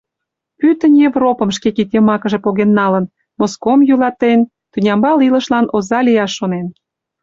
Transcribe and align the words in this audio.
Пӱтынь 0.59 0.99
Европым 1.09 1.49
шке 1.57 1.69
кид 1.75 1.89
йымакыже 1.95 2.39
поген 2.45 2.71
налын, 2.79 3.05
Моском 3.39 3.79
йӱлатен, 3.87 4.39
тӱнямбал 4.71 5.17
илышлан 5.27 5.65
оза 5.75 5.99
лияш 6.07 6.31
шонен. 6.37 6.67